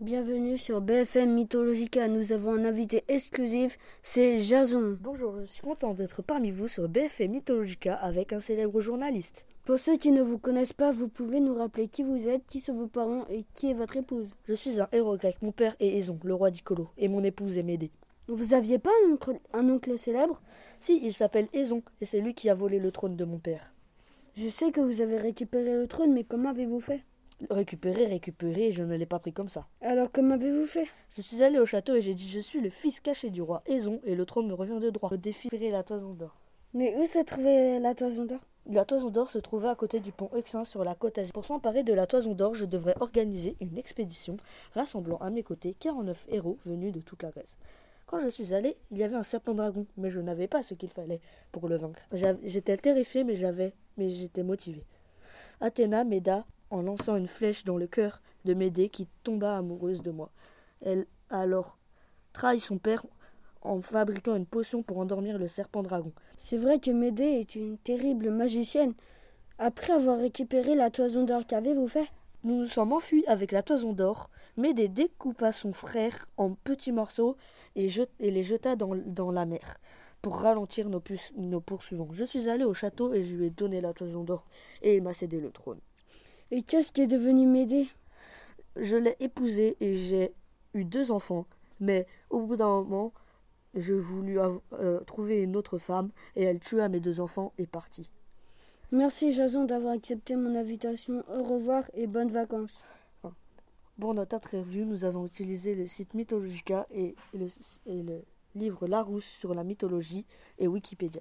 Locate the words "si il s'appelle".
20.80-21.48